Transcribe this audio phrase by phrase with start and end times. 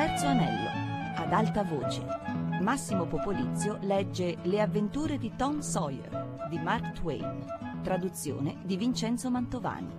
[0.00, 2.02] Terzo anello, ad alta voce.
[2.62, 7.44] Massimo Popolizio legge Le avventure di Tom Sawyer di Mark Twain,
[7.82, 9.94] traduzione di Vincenzo Mantovani.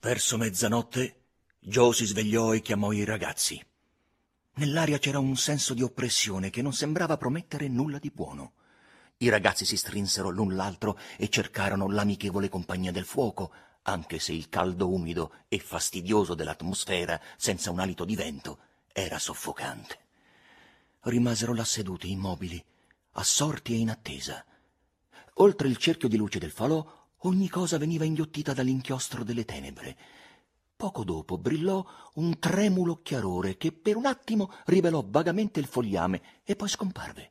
[0.00, 1.24] Verso mezzanotte
[1.58, 3.62] Joe si svegliò e chiamò i ragazzi.
[4.54, 8.52] Nell'aria c'era un senso di oppressione che non sembrava promettere nulla di buono.
[9.18, 13.52] I ragazzi si strinsero l'un l'altro e cercarono l'amichevole compagnia del fuoco,
[13.82, 18.58] anche se il caldo umido e fastidioso dell'atmosfera, senza un alito di vento,
[18.92, 19.98] era soffocante.
[21.00, 22.62] Rimasero là seduti, immobili,
[23.12, 24.44] assorti e in attesa.
[25.36, 26.84] Oltre il cerchio di luce del falò,
[27.18, 29.96] ogni cosa veniva inghiottita dall'inchiostro delle tenebre.
[30.76, 31.84] Poco dopo brillò
[32.14, 37.30] un tremulo chiarore che per un attimo rivelò vagamente il fogliame e poi scomparve.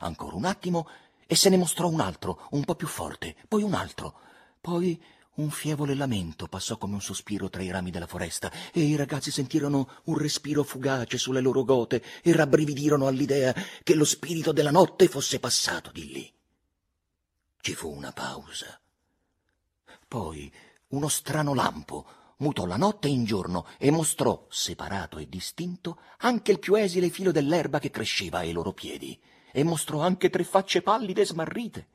[0.00, 0.88] Ancora un attimo
[1.26, 4.18] e se ne mostrò un altro, un po' più forte, poi un altro,
[4.60, 5.02] poi
[5.34, 9.30] un fievole lamento passò come un sospiro tra i rami della foresta e i ragazzi
[9.30, 15.08] sentirono un respiro fugace sulle loro gote e rabbrividirono all'idea che lo spirito della notte
[15.08, 16.32] fosse passato di lì.
[17.60, 18.78] Ci fu una pausa.
[20.06, 20.52] Poi
[20.88, 22.06] uno strano lampo
[22.38, 27.30] mutò la notte in giorno e mostrò, separato e distinto, anche il più esile filo
[27.30, 29.18] dell'erba che cresceva ai loro piedi,
[29.50, 31.86] e mostrò anche tre facce pallide e smarrite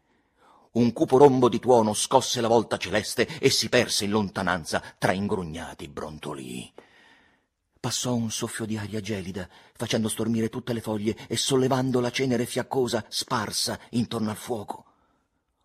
[0.73, 5.11] un cupo rombo di tuono scosse la volta celeste e si perse in lontananza tra
[5.11, 6.73] ingrugnati brontolii.
[7.79, 12.45] Passò un soffio di aria gelida, facendo stormire tutte le foglie e sollevando la cenere
[12.45, 14.85] fiaccosa sparsa intorno al fuoco.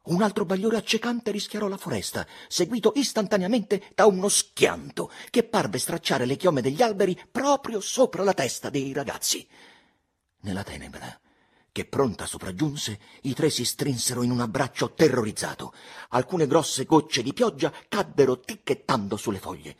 [0.04, 6.26] Un altro bagliore accecante rischiarò la foresta, seguito istantaneamente da uno schianto che parve stracciare
[6.26, 9.46] le chiome degli alberi proprio sopra la testa dei ragazzi.
[10.40, 11.20] Nella tenebra
[11.72, 15.72] che pronta sopraggiunse, i tre si strinsero in un abbraccio terrorizzato.
[16.10, 19.76] Alcune grosse gocce di pioggia caddero ticchettando sulle foglie.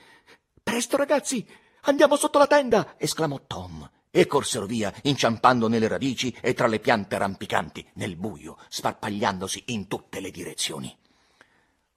[0.63, 1.47] Presto, ragazzi,
[1.83, 2.95] andiamo sotto la tenda!
[2.97, 3.89] esclamò Tom.
[4.11, 9.87] E corsero via, inciampando nelle radici e tra le piante rampicanti, nel buio, sparpagliandosi in
[9.87, 10.95] tutte le direzioni.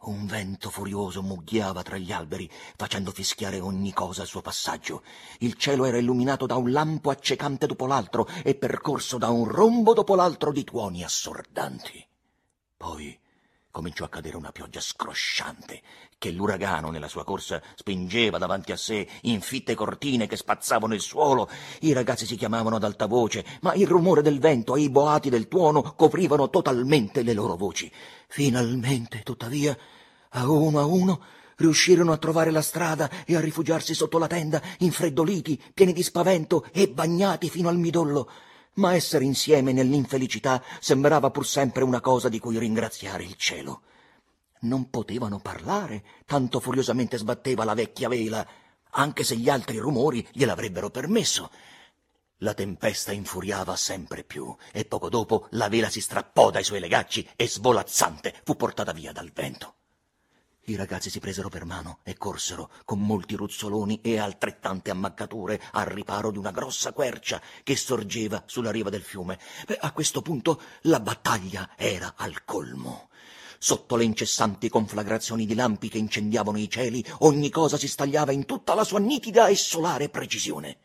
[0.06, 5.02] Un vento furioso mugghiava tra gli alberi, facendo fischiare ogni cosa al suo passaggio.
[5.40, 9.94] Il cielo era illuminato da un lampo accecante dopo l'altro e percorso da un rombo
[9.94, 12.06] dopo l'altro di tuoni assordanti.
[12.78, 13.20] Poi
[13.72, 15.82] cominciò a cadere una pioggia scrosciante
[16.20, 21.02] che l'uragano nella sua corsa spingeva davanti a sé in fitte cortine che spazzavano il
[21.02, 21.50] suolo.
[21.82, 25.32] I ragazzi si chiamavano ad alta voce, ma il rumore del vento e i boati
[25.32, 27.92] del tuono coprivano totalmente le loro voci.
[28.28, 29.76] Finalmente, tuttavia,
[30.36, 31.22] a uno a uno
[31.58, 36.66] riuscirono a trovare la strada e a rifugiarsi sotto la tenda, infreddoliti, pieni di spavento
[36.72, 38.30] e bagnati fino al midollo.
[38.76, 43.84] Ma essere insieme nell'infelicità sembrava pur sempre una cosa di cui ringraziare il cielo.
[44.62, 48.46] Non potevano parlare, tanto furiosamente sbatteva la vecchia vela,
[48.92, 51.50] anche se gli altri rumori gliel'avrebbero permesso.
[52.40, 57.30] La tempesta infuriava sempre più e poco dopo la vela si strappò dai suoi legacci
[57.38, 59.76] e svolazzante fu portata via dal vento.
[60.68, 65.86] I ragazzi si presero per mano e corsero, con molti ruzzoloni e altrettante ammaccature, al
[65.86, 69.38] riparo di una grossa quercia che sorgeva sulla riva del fiume.
[69.82, 73.10] A questo punto la battaglia era al colmo.
[73.60, 78.46] Sotto le incessanti conflagrazioni di lampi che incendiavano i cieli, ogni cosa si stagliava in
[78.46, 80.78] tutta la sua nitida e solare precisione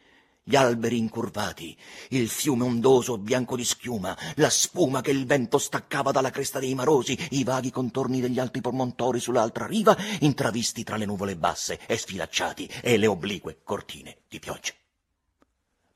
[0.42, 1.76] gli alberi incurvati,
[2.10, 6.74] il fiume ondoso bianco di schiuma, la spuma che il vento staccava dalla cresta dei
[6.74, 11.96] marosi, i vaghi contorni degli alti promontori sull'altra riva, intravisti tra le nuvole basse e
[11.96, 14.79] sfilacciati, e le oblique cortine di pioggia.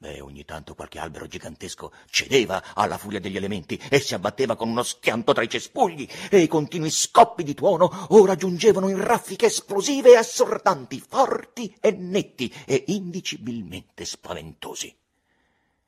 [0.05, 4.69] Beh, ogni tanto qualche albero gigantesco cedeva alla furia degli elementi e si abbatteva con
[4.69, 9.47] uno schianto tra i cespugli, e i continui scoppi di tuono ora giungevano in raffiche
[9.47, 14.95] esplosive e assordanti, forti e netti e indicibilmente spaventosi.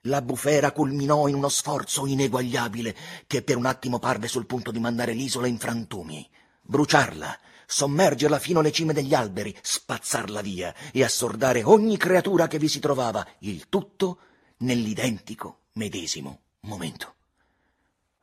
[0.05, 4.79] La bufera culminò in uno sforzo ineguagliabile che per un attimo parve sul punto di
[4.79, 6.27] mandare l'isola in frantumi,
[6.63, 12.69] bruciarla, sommergerla fino alle cime degli alberi, spazzarla via e assordare ogni creatura che vi
[12.69, 14.19] si trovava, il tutto
[14.59, 17.15] nell'identico medesimo momento.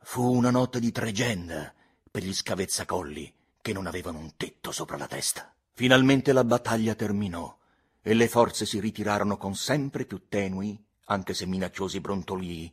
[0.00, 1.72] Fu una notte di tregenda
[2.10, 5.52] per gli scavezzacolli che non avevano un tetto sopra la testa.
[5.72, 7.56] Finalmente la battaglia terminò
[8.02, 12.72] e le forze si ritirarono con sempre più tenui, anche se minacciosi brontolii,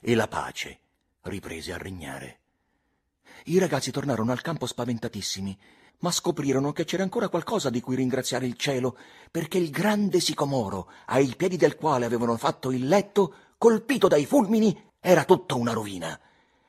[0.00, 0.78] e la pace
[1.22, 2.38] riprese a regnare.
[3.44, 5.58] I ragazzi tornarono al campo spaventatissimi
[6.00, 8.96] ma scoprirono che c'era ancora qualcosa di cui ringraziare il cielo,
[9.30, 14.92] perché il grande sicomoro, ai piedi del quale avevano fatto il letto, colpito dai fulmini,
[15.00, 16.18] era tutta una rovina,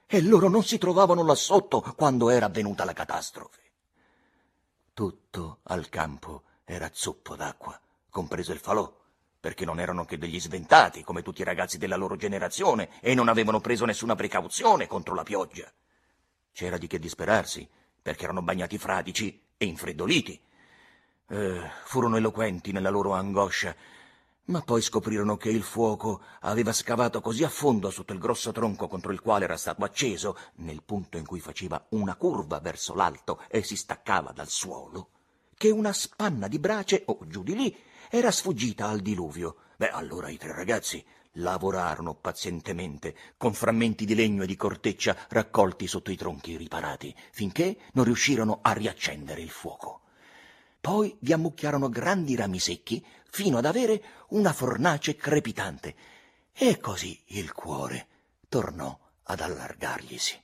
[0.05, 3.59] e loro non si trovavano là sotto quando era avvenuta la catastrofe.
[4.93, 7.79] Tutto al campo era zuppo d'acqua,
[8.09, 8.93] compreso il falò,
[9.39, 13.29] perché non erano che degli sventati, come tutti i ragazzi della loro generazione, e non
[13.29, 15.71] avevano preso nessuna precauzione contro la pioggia.
[16.51, 17.67] C'era di che disperarsi,
[18.01, 20.39] perché erano bagnati fradici e infreddoliti.
[21.27, 23.75] Eh, furono eloquenti nella loro angoscia,
[24.45, 28.87] ma poi scoprirono che il fuoco aveva scavato così a fondo sotto il grosso tronco
[28.87, 33.41] contro il quale era stato acceso, nel punto in cui faceva una curva verso l'alto
[33.47, 35.09] e si staccava dal suolo,
[35.55, 37.77] che una spanna di brace, o giù di lì,
[38.09, 39.55] era sfuggita al diluvio.
[39.77, 41.03] Beh, allora i tre ragazzi
[41.35, 47.77] lavorarono pazientemente con frammenti di legno e di corteccia raccolti sotto i tronchi riparati, finché
[47.93, 50.01] non riuscirono a riaccendere il fuoco.
[50.81, 55.95] Poi vi ammucchiarono grandi rami secchi fino ad avere una fornace crepitante,
[56.53, 58.07] e così il cuore
[58.49, 60.41] tornò ad allargarglisi.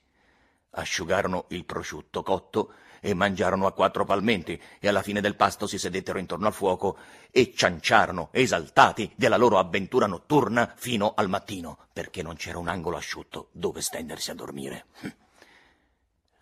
[0.71, 2.73] Asciugarono il prosciutto cotto
[3.07, 6.97] e mangiarono a quattro palmenti e alla fine del pasto si sedettero intorno al fuoco
[7.31, 12.97] e cianciarono esaltati della loro avventura notturna fino al mattino, perché non c'era un angolo
[12.97, 14.87] asciutto dove stendersi a dormire.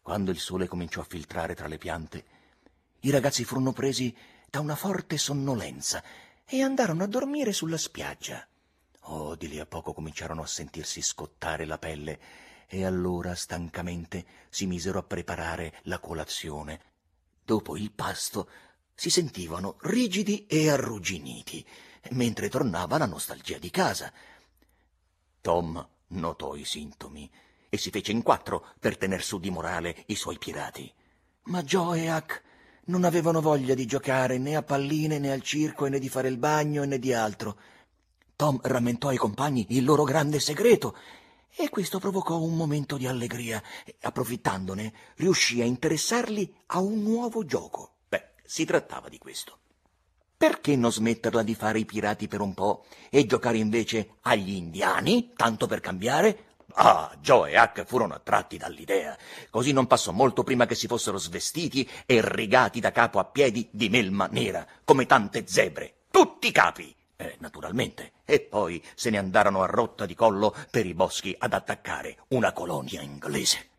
[0.02, 2.26] Quando il sole cominciò a filtrare tra le piante,
[3.02, 4.16] i ragazzi furono presi
[4.50, 6.04] da una forte sonnolenza
[6.48, 8.44] e andarono a dormire sulla spiaggia.
[9.02, 12.20] Oh, di lì a poco cominciarono a sentirsi scottare la pelle
[12.68, 16.82] e allora stancamente si misero a preparare la colazione.
[17.44, 18.50] Dopo il pasto
[18.94, 21.66] si sentivano rigidi e arrugginiti,
[22.12, 24.12] mentre tornava la nostalgia di casa.
[25.42, 27.30] Tom notò i sintomi
[27.70, 30.92] e si fece in quattro per tener su di morale i suoi pirati.
[31.44, 32.44] Ma Joe e Huck
[32.86, 36.38] non avevano voglia di giocare né a palline né al circo né di fare il
[36.38, 37.60] bagno né di altro.
[38.36, 40.98] Tom rammentò ai compagni il loro grande segreto
[41.58, 43.62] e questo provocò un momento di allegria.
[44.02, 47.94] Approfittandone, riuscì a interessarli a un nuovo gioco.
[48.08, 49.60] Beh, si trattava di questo.
[50.38, 55.32] Perché non smetterla di fare i pirati per un po' e giocare invece agli indiani,
[55.34, 56.56] tanto per cambiare?
[56.74, 59.18] Ah, Joe e Huck furono attratti dall'idea.
[59.50, 63.70] Così non passò molto prima che si fossero svestiti e rigati da capo a piedi
[63.72, 65.94] di melma nera, come tante zebre.
[66.12, 66.94] Tutti capi!
[67.18, 68.12] Eh, naturalmente.
[68.26, 72.52] E poi se ne andarono a rotta di collo per i boschi ad attaccare una
[72.52, 73.70] colonia inglese.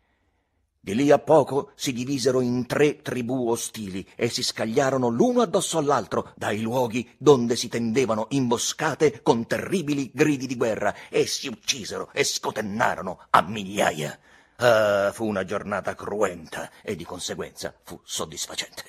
[0.79, 5.77] Di lì a poco si divisero in tre tribù ostili e si scagliarono l'uno addosso
[5.77, 12.09] all'altro dai luoghi donde si tendevano imboscate con terribili gridi di guerra e si uccisero
[12.13, 14.17] e scotennarono a migliaia.
[14.59, 18.83] Ah, fu una giornata cruenta e di conseguenza fu soddisfacente.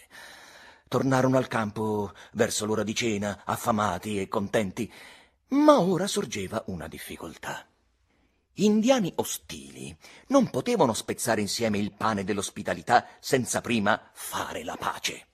[0.88, 4.90] Tornarono al campo verso l'ora di cena, affamati e contenti,
[5.49, 7.67] ma ora sorgeva una difficoltà.
[8.55, 9.94] Indiani ostili
[10.29, 15.26] non potevano spezzare insieme il pane dell'ospitalità senza prima fare la pace.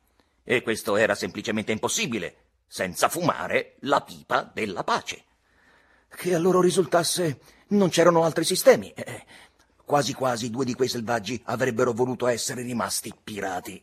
[0.43, 2.37] E questo era semplicemente impossibile,
[2.67, 5.25] senza fumare la pipa della pace.
[6.09, 8.91] Che a loro risultasse non c'erano altri sistemi.
[8.91, 9.25] Eh,
[9.85, 13.83] quasi quasi due di quei selvaggi avrebbero voluto essere rimasti pirati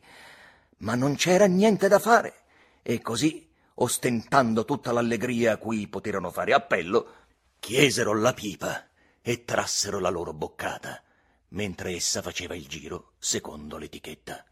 [0.82, 2.44] ma non c'era niente da fare,
[2.82, 7.16] e così, ostentando tutta l'allegria a cui poterono fare appello,
[7.60, 8.88] chiesero la pipa
[9.22, 11.02] e trassero la loro boccata,
[11.50, 14.44] mentre essa faceva il giro secondo l'etichetta.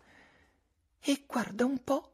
[1.02, 2.12] E guarda un po',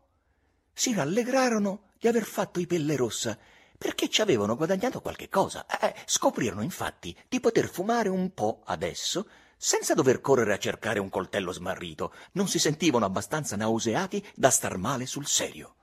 [0.71, 3.37] si rallegrarono di aver fatto i pelle rossa,
[3.77, 5.65] perché ci avevano guadagnato qualche cosa.
[5.65, 11.09] Eh, scoprirono infatti di poter fumare un po' adesso senza dover correre a cercare un
[11.09, 15.75] coltello smarrito, non si sentivano abbastanza nauseati da star male sul serio.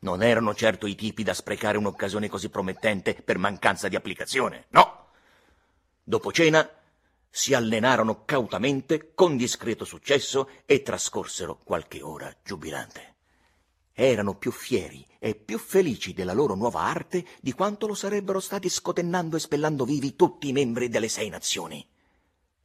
[0.00, 5.08] Non erano certo i tipi da sprecare un'occasione così promettente per mancanza di applicazione, no.
[6.04, 6.68] Dopo cena
[7.28, 13.14] si allenarono cautamente, con discreto successo, e trascorsero qualche ora giubilante.
[13.92, 18.68] Erano più fieri e più felici della loro nuova arte di quanto lo sarebbero stati
[18.68, 21.86] scotennando e spellando vivi tutti i membri delle sei nazioni.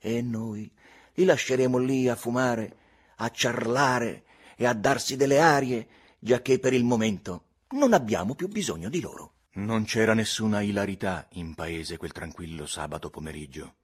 [0.03, 0.69] E noi
[1.13, 2.75] li lasceremo lì a fumare,
[3.17, 4.23] a ciarlare
[4.55, 7.43] e a darsi delle arie, giacché per il momento
[7.73, 9.33] non abbiamo più bisogno di loro.
[9.53, 13.75] Non c'era nessuna ilarità in paese quel tranquillo sabato pomeriggio.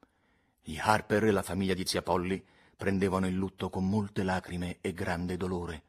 [0.64, 2.44] Gli Harper e la famiglia di zia Polly
[2.76, 5.84] prendevano il lutto con molte lacrime e grande dolore.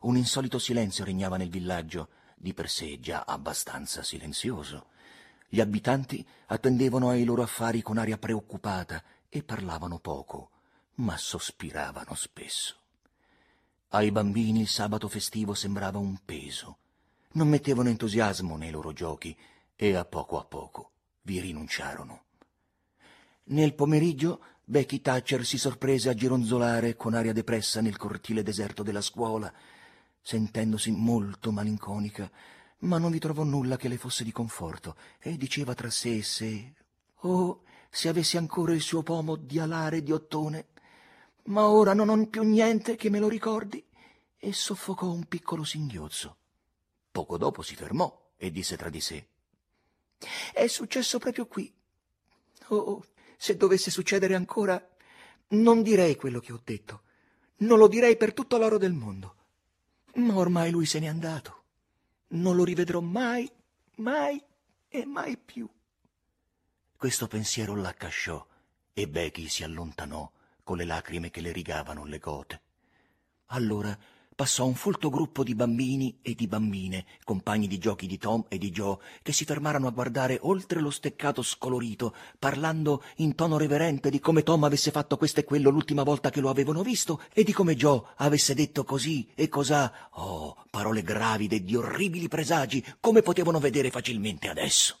[0.00, 4.86] Un insolito silenzio regnava nel villaggio, di per sé già abbastanza silenzioso.
[5.48, 9.00] Gli abitanti attendevano ai loro affari con aria preoccupata
[9.34, 10.50] e parlavano poco,
[10.96, 12.76] ma sospiravano spesso.
[13.88, 16.76] Ai bambini il sabato festivo sembrava un peso.
[17.32, 19.34] Non mettevano entusiasmo nei loro giochi
[19.74, 20.90] e a poco a poco
[21.22, 22.24] vi rinunciarono.
[23.44, 29.00] Nel pomeriggio Becky Thatcher si sorprese a gironzolare con aria depressa nel cortile deserto della
[29.00, 29.50] scuola,
[30.20, 32.30] sentendosi molto malinconica,
[32.80, 36.22] ma non vi trovò nulla che le fosse di conforto e diceva tra sé e
[36.22, 36.72] sé
[37.20, 37.62] oh
[37.94, 40.68] se avessi ancora il suo pomo di alare di ottone.
[41.44, 43.84] Ma ora non ho più niente che me lo ricordi.
[44.38, 46.36] E soffocò un piccolo singhiozzo.
[47.12, 49.26] Poco dopo si fermò e disse tra di sé.
[50.54, 51.70] È successo proprio qui.
[52.68, 53.04] Oh
[53.36, 54.80] se dovesse succedere ancora
[55.48, 57.02] non direi quello che ho detto.
[57.58, 59.34] Non lo direi per tutto l'oro del mondo.
[60.14, 61.64] Ma ormai lui se n'è andato.
[62.28, 63.50] Non lo rivedrò mai,
[63.96, 64.42] mai
[64.88, 65.68] e mai più.
[67.02, 68.46] Questo pensiero l'accasciò
[68.92, 70.30] e Becky si allontanò
[70.62, 72.60] con le lacrime che le rigavano le gote.
[73.46, 73.98] Allora
[74.36, 78.56] passò un folto gruppo di bambini e di bambine, compagni di giochi di Tom e
[78.56, 84.08] di Joe, che si fermarono a guardare oltre lo steccato scolorito, parlando in tono reverente
[84.08, 87.42] di come Tom avesse fatto questo e quello l'ultima volta che lo avevano visto e
[87.42, 89.92] di come Joe avesse detto così e cosà.
[90.12, 94.98] Oh, parole gravide di orribili presagi, come potevano vedere facilmente adesso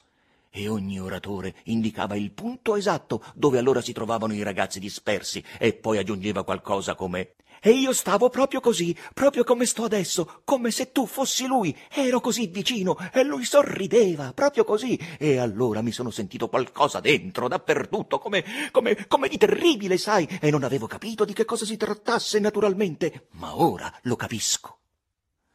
[0.52, 5.72] e ogni oratore indicava il punto esatto dove allora si trovavano i ragazzi dispersi e
[5.72, 10.90] poi aggiungeva qualcosa come e io stavo proprio così, proprio come sto adesso, come se
[10.90, 11.76] tu fossi lui.
[11.90, 14.98] Ero così vicino e lui sorrideva, proprio così.
[15.16, 20.50] E allora mi sono sentito qualcosa dentro, dappertutto, come, come, come di terribile, sai, e
[20.50, 23.28] non avevo capito di che cosa si trattasse naturalmente.
[23.34, 24.81] Ma ora lo capisco.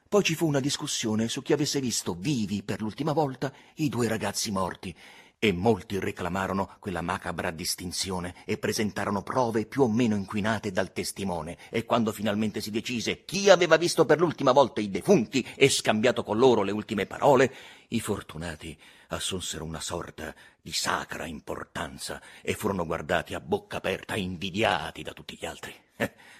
[0.09, 4.07] Poi ci fu una discussione su chi avesse visto vivi per l'ultima volta i due
[4.07, 4.95] ragazzi morti
[5.37, 11.57] e molti reclamarono quella macabra distinzione e presentarono prove più o meno inquinate dal testimone
[11.69, 16.23] e quando finalmente si decise chi aveva visto per l'ultima volta i defunti e scambiato
[16.23, 17.53] con loro le ultime parole,
[17.89, 20.33] i fortunati assunsero una sorta
[20.67, 25.73] di sacra importanza e furono guardati a bocca aperta, invidiati da tutti gli altri.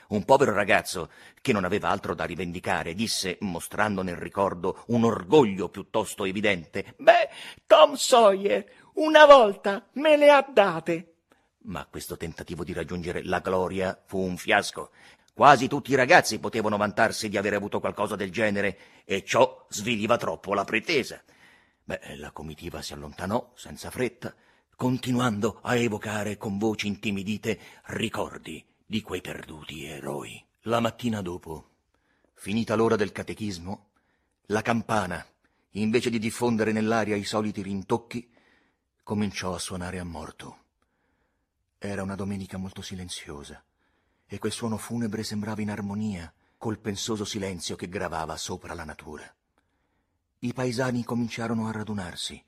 [0.10, 5.69] Un povero ragazzo, che non aveva altro da rivendicare, disse, mostrando nel ricordo un orgoglio
[5.69, 7.29] piuttosto evidente, Beh,
[7.65, 8.65] Tom Sawyer,
[8.96, 11.13] una volta me le ha date.
[11.60, 14.89] Ma questo tentativo di raggiungere la gloria fu un fiasco.
[15.34, 20.17] Quasi tutti i ragazzi potevano vantarsi di avere avuto qualcosa del genere, e ciò sviliva
[20.17, 21.24] troppo la pretesa.
[21.88, 24.36] Beh, la comitiva si allontanò senza fretta,
[24.75, 30.46] continuando a evocare con voci intimidite ricordi di quei perduti eroi.
[30.63, 31.70] La mattina dopo,
[32.34, 33.91] finita l'ora del catechismo,
[34.48, 35.25] la campana,
[35.72, 38.34] invece di diffondere nell'aria i soliti rintocchi,
[39.01, 40.58] cominciò a suonare a morto.
[41.77, 43.63] Era una domenica molto silenziosa
[44.25, 49.34] e quel suono funebre sembrava in armonia col pensoso silenzio che gravava sopra la natura.
[50.39, 52.41] I paesani cominciarono a radunarsi,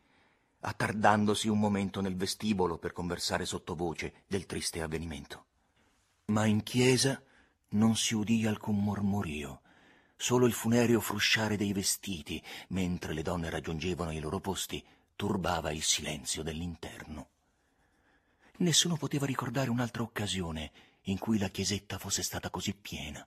[0.62, 5.46] attardandosi un momento nel vestibolo per conversare sottovoce del triste avvenimento
[6.30, 7.22] ma in chiesa
[7.70, 9.62] non si udì alcun mormorio,
[10.16, 14.84] solo il funereo frusciare dei vestiti, mentre le donne raggiungevano i loro posti,
[15.16, 17.28] turbava il silenzio dell'interno.
[18.58, 20.72] Nessuno poteva ricordare un'altra occasione
[21.04, 23.26] in cui la chiesetta fosse stata così piena.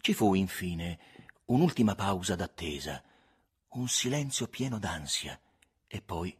[0.00, 0.98] Ci fu, infine,
[1.46, 3.02] un'ultima pausa d'attesa,
[3.70, 5.38] un silenzio pieno d'ansia,
[5.86, 6.36] e poi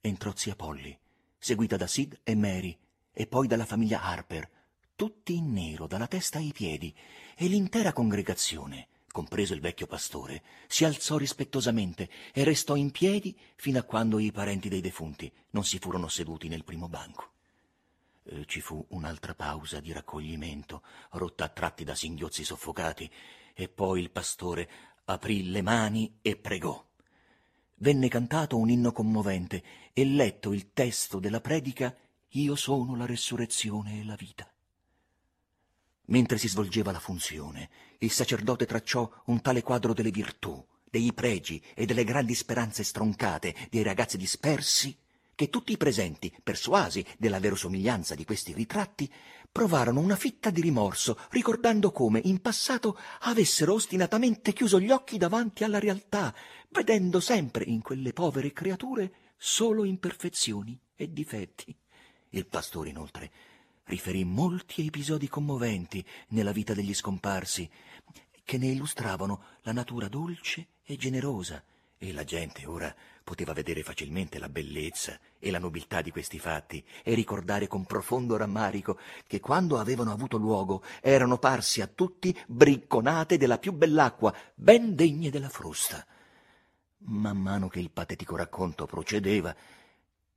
[0.00, 0.98] entrò zia Polly,
[1.38, 2.78] seguita da Sid e Mary,
[3.12, 4.50] e poi dalla famiglia Harper,
[4.96, 6.94] tutti in nero dalla testa ai piedi,
[7.36, 13.78] e l'intera congregazione, compreso il vecchio pastore, si alzò rispettosamente e restò in piedi fino
[13.78, 17.32] a quando i parenti dei defunti non si furono seduti nel primo banco.
[18.24, 23.10] Eh, ci fu un'altra pausa di raccoglimento, rotta a tratti da singhiozzi soffocati,
[23.54, 24.68] e poi il pastore
[25.04, 26.82] aprì le mani e pregò.
[27.76, 31.94] Venne cantato un inno commovente e letto il testo della predica
[32.36, 34.50] Io sono la resurrezione e la vita.
[36.06, 41.62] Mentre si svolgeva la funzione, il sacerdote tracciò un tale quadro delle virtù, dei pregi
[41.74, 44.96] e delle grandi speranze stroncate dei ragazzi dispersi,
[45.34, 49.10] che tutti i presenti, persuasi della verosomiglianza di questi ritratti,
[49.50, 55.62] provarono una fitta di rimorso, ricordando come in passato avessero ostinatamente chiuso gli occhi davanti
[55.62, 56.34] alla realtà,
[56.70, 61.76] vedendo sempre in quelle povere creature solo imperfezioni e difetti.
[62.30, 63.30] Il pastore, inoltre,
[63.84, 67.70] riferì molti episodi commoventi nella vita degli scomparsi,
[68.42, 71.62] che ne illustravano la natura dolce e generosa,
[71.96, 76.84] e la gente ora poteva vedere facilmente la bellezza e la nobiltà di questi fatti
[77.02, 83.38] e ricordare con profondo rammarico che quando avevano avuto luogo erano parsi a tutti bricconate
[83.38, 86.06] della più bell'acqua, ben degne della frusta.
[87.06, 89.54] Man mano che il patetico racconto procedeva,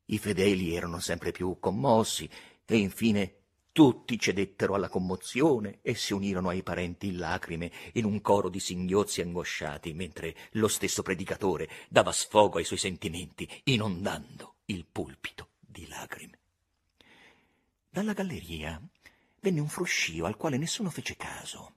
[0.06, 2.30] i fedeli erano sempre più commossi
[2.66, 3.36] e infine
[3.78, 8.60] Tutti cedettero alla commozione e si unirono ai parenti in lacrime in un coro di
[8.60, 15.88] singhiozzi angosciati, mentre lo stesso predicatore dava sfogo ai suoi sentimenti, inondando il pulpito di
[15.88, 16.40] lacrime.
[17.88, 18.82] Dalla galleria
[19.42, 21.74] venne un fruscio al quale nessuno fece caso,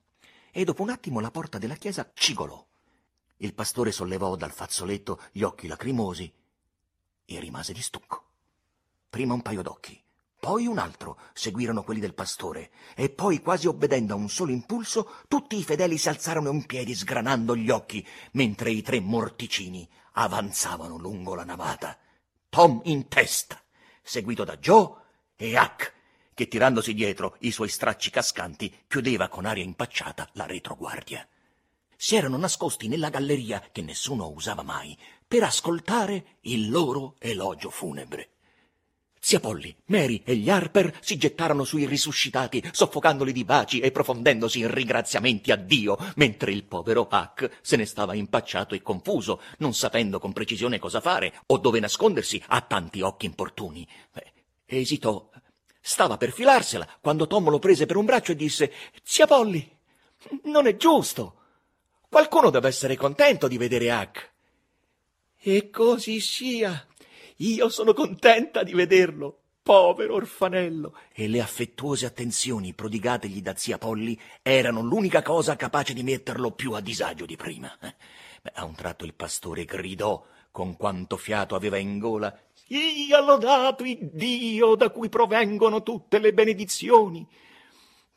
[0.49, 2.65] e dopo un attimo la porta della chiesa cigolò.
[3.37, 6.33] Il pastore sollevò dal fazzoletto gli occhi lacrimosi
[7.25, 8.25] e rimase di stucco.
[9.07, 10.00] Prima un paio d'occhi,
[10.41, 15.17] poi un altro seguirono quelli del pastore, e poi, quasi obbedendo a un solo impulso,
[15.27, 20.97] tutti i fedeli si alzarono in piedi, sgranando gli occhi, mentre i tre morticini avanzavano
[20.97, 21.95] lungo la navata.
[22.49, 23.61] Tom in testa,
[24.01, 24.91] seguito da Joe
[25.35, 25.93] e Huck,
[26.33, 31.23] che tirandosi dietro i suoi stracci cascanti chiudeva con aria impacciata la retroguardia.
[31.95, 38.29] Si erano nascosti nella galleria che nessuno usava mai per ascoltare il loro elogio funebre.
[39.23, 44.57] Zia Polly, Mary e gli Harper si gettarono sui risuscitati, soffocandoli di baci e profondendosi
[44.59, 49.75] in ringraziamenti a Dio, mentre il povero Huck se ne stava impacciato e confuso, non
[49.75, 53.87] sapendo con precisione cosa fare o dove nascondersi a tanti occhi importuni.
[54.11, 54.31] Beh,
[54.65, 55.29] esitò.
[55.79, 58.73] Stava per filarsela quando Tom lo prese per un braccio e disse
[59.03, 59.77] Zia Polly,
[60.45, 61.35] non è giusto.
[62.09, 64.31] Qualcuno deve essere contento di vedere Huck.
[65.37, 66.87] E così sia,
[67.41, 70.95] io sono contenta di vederlo, povero orfanello.
[71.11, 76.73] E le affettuose attenzioni prodigategli da zia Polly erano l'unica cosa capace di metterlo più
[76.73, 77.75] a disagio di prima.
[77.79, 82.37] Beh, a un tratto il pastore gridò con quanto fiato aveva in gola.
[82.53, 87.27] Sia lodato il Dio da cui provengono tutte le benedizioni.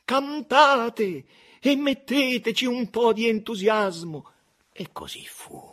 [0.04, 1.24] Cantate
[1.60, 4.30] e metteteci un po' di entusiasmo.
[4.70, 5.72] E così fu.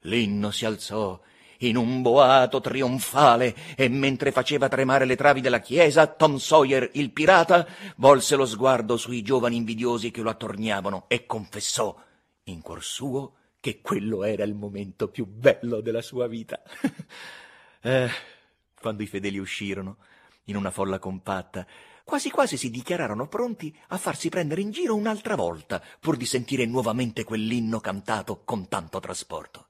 [0.00, 1.20] L'inno si alzò
[1.62, 7.10] in un boato trionfale e mentre faceva tremare le travi della chiesa, Tom Sawyer, il
[7.10, 7.66] pirata,
[7.96, 11.96] volse lo sguardo sui giovani invidiosi che lo attorniavano e confessò
[12.44, 16.60] in cuor suo che quello era il momento più bello della sua vita.
[17.82, 18.10] eh,
[18.80, 19.98] quando i fedeli uscirono,
[20.46, 21.64] in una folla compatta,
[22.02, 26.66] quasi quasi si dichiararono pronti a farsi prendere in giro un'altra volta, pur di sentire
[26.66, 29.66] nuovamente quell'inno cantato con tanto trasporto.